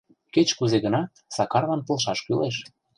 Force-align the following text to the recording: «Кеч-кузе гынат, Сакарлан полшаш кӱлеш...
«Кеч-кузе 0.33 0.77
гынат, 0.85 1.09
Сакарлан 1.35 1.81
полшаш 1.87 2.19
кӱлеш... 2.25 2.55